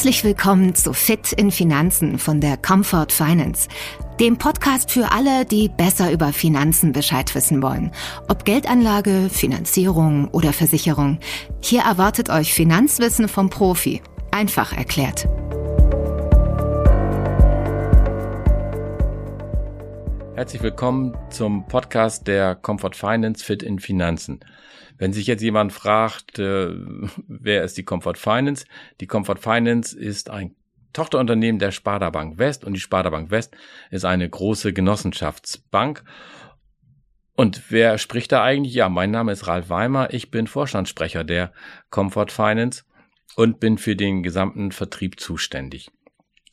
[0.00, 3.68] Herzlich willkommen zu Fit in Finanzen von der Comfort Finance,
[4.18, 7.92] dem Podcast für alle, die besser über Finanzen Bescheid wissen wollen.
[8.26, 11.18] Ob Geldanlage, Finanzierung oder Versicherung.
[11.60, 14.00] Hier erwartet euch Finanzwissen vom Profi.
[14.30, 15.28] Einfach erklärt.
[20.40, 24.40] Herzlich willkommen zum Podcast der Comfort Finance Fit in Finanzen.
[24.96, 26.70] Wenn sich jetzt jemand fragt, äh,
[27.28, 28.64] wer ist die Comfort Finance?
[29.02, 30.56] Die Comfort Finance ist ein
[30.94, 33.54] Tochterunternehmen der Sparda Bank West und die Sparda Bank West
[33.90, 36.04] ist eine große Genossenschaftsbank.
[37.36, 38.72] Und wer spricht da eigentlich?
[38.72, 40.14] Ja, mein Name ist Ralf Weimer.
[40.14, 41.52] Ich bin Vorstandssprecher der
[41.90, 42.84] Comfort Finance
[43.36, 45.90] und bin für den gesamten Vertrieb zuständig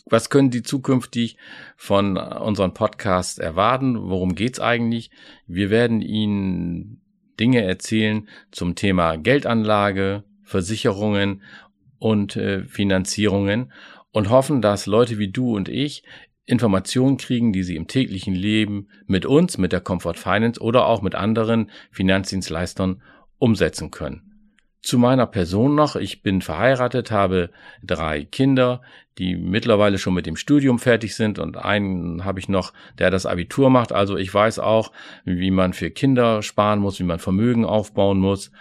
[0.09, 1.37] was können die zukünftig
[1.75, 4.09] von unseren Podcasts erwarten?
[4.09, 5.11] Worum geht's eigentlich?
[5.45, 7.01] Wir werden Ihnen
[7.39, 11.41] Dinge erzählen zum Thema Geldanlage, Versicherungen
[11.99, 13.71] und äh, Finanzierungen
[14.11, 16.03] und hoffen, dass Leute wie du und ich
[16.45, 21.01] Informationen kriegen, die sie im täglichen Leben mit uns, mit der Comfort Finance oder auch
[21.01, 23.01] mit anderen Finanzdienstleistern
[23.37, 24.26] umsetzen können.
[24.81, 25.95] Zu meiner Person noch.
[25.95, 27.49] Ich bin verheiratet, habe
[27.83, 28.81] drei Kinder,
[29.17, 33.25] die mittlerweile schon mit dem Studium fertig sind und einen habe ich noch, der das
[33.25, 33.91] Abitur macht.
[33.91, 34.91] Also ich weiß auch,
[35.25, 38.51] wie man für Kinder sparen muss, wie man Vermögen aufbauen muss.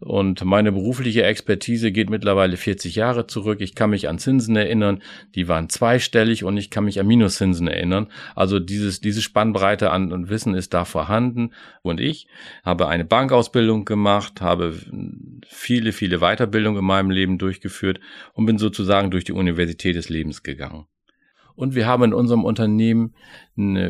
[0.00, 3.60] Und meine berufliche Expertise geht mittlerweile 40 Jahre zurück.
[3.60, 5.02] Ich kann mich an Zinsen erinnern,
[5.34, 8.08] die waren zweistellig und ich kann mich an Minuszinsen erinnern.
[8.34, 11.50] Also dieses, diese Spannbreite an Wissen ist da vorhanden.
[11.82, 12.28] Und ich
[12.64, 14.74] habe eine Bankausbildung gemacht, habe
[15.60, 18.00] viele, viele Weiterbildungen in meinem Leben durchgeführt
[18.32, 20.86] und bin sozusagen durch die Universität des Lebens gegangen.
[21.54, 23.14] Und wir haben in unserem Unternehmen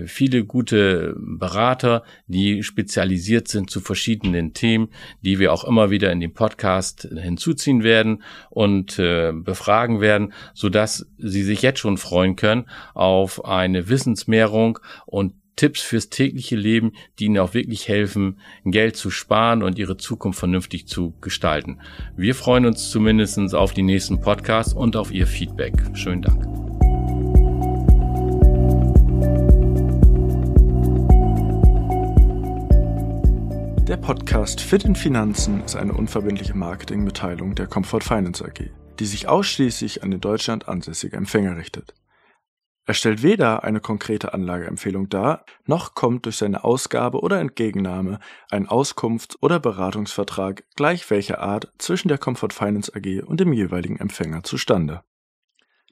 [0.07, 4.89] viele gute Berater, die spezialisiert sind zu verschiedenen Themen,
[5.21, 10.69] die wir auch immer wieder in den Podcast hinzuziehen werden und äh, befragen werden, so
[10.69, 16.93] dass Sie sich jetzt schon freuen können auf eine Wissensmehrung und Tipps fürs tägliche Leben,
[17.19, 21.79] die Ihnen auch wirklich helfen, Geld zu sparen und Ihre Zukunft vernünftig zu gestalten.
[22.17, 25.75] Wir freuen uns zumindest auf die nächsten Podcasts und auf Ihr Feedback.
[25.95, 26.61] Schönen Dank.
[33.91, 39.27] Der Podcast Fit in Finanzen ist eine unverbindliche Marketingmitteilung der Comfort Finance AG, die sich
[39.27, 41.93] ausschließlich an den Deutschland ansässige Empfänger richtet.
[42.91, 48.19] Er stellt weder eine konkrete Anlageempfehlung dar, noch kommt durch seine Ausgabe oder Entgegennahme
[48.51, 54.01] ein Auskunfts- oder Beratungsvertrag gleich welcher Art zwischen der Comfort Finance AG und dem jeweiligen
[54.01, 55.05] Empfänger zustande.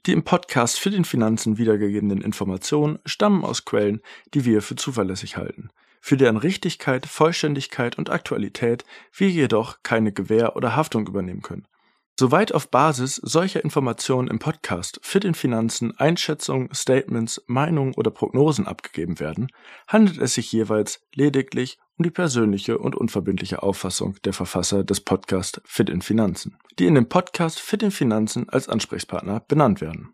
[0.07, 4.01] Die im Podcast Fit in Finanzen wiedergegebenen Informationen stammen aus Quellen,
[4.35, 5.71] die wir für zuverlässig halten–
[6.01, 11.67] für deren Richtigkeit, Vollständigkeit und Aktualität wir jedoch keine Gewähr oder Haftung übernehmen können.
[12.21, 18.67] Soweit auf Basis solcher Informationen im Podcast Fit in Finanzen Einschätzungen, Statements, Meinungen oder Prognosen
[18.67, 19.47] abgegeben werden,
[19.87, 25.61] handelt es sich jeweils lediglich um die persönliche und unverbindliche Auffassung der Verfasser des Podcasts
[25.65, 30.13] Fit in Finanzen, die in dem Podcast Fit in Finanzen als Ansprechpartner benannt werden.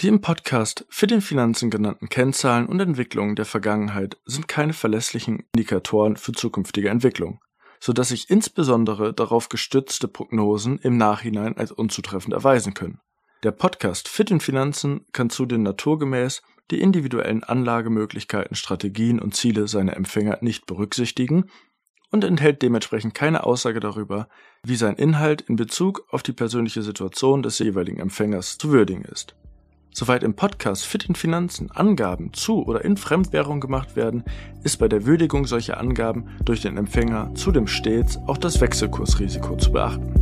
[0.00, 5.42] Die im Podcast für den Finanzen genannten Kennzahlen und Entwicklungen der Vergangenheit sind keine verlässlichen
[5.56, 7.40] Indikatoren für zukünftige Entwicklung,
[7.84, 12.98] so dass sich insbesondere darauf gestützte Prognosen im Nachhinein als unzutreffend erweisen können.
[13.42, 16.40] Der Podcast Fit in Finanzen kann zudem naturgemäß
[16.70, 21.50] die individuellen Anlagemöglichkeiten, Strategien und Ziele seiner Empfänger nicht berücksichtigen
[22.10, 24.30] und enthält dementsprechend keine Aussage darüber,
[24.62, 29.36] wie sein Inhalt in Bezug auf die persönliche Situation des jeweiligen Empfängers zu würdigen ist.
[29.96, 34.24] Soweit im Podcast Fit in Finanzen Angaben zu oder in Fremdwährung gemacht werden,
[34.64, 39.70] ist bei der Würdigung solcher Angaben durch den Empfänger zudem stets auch das Wechselkursrisiko zu
[39.70, 40.13] beachten.